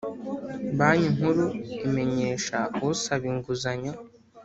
[0.77, 1.45] Banki Nkuru
[1.87, 2.57] imenyesha
[2.89, 3.93] usaba inguzanyo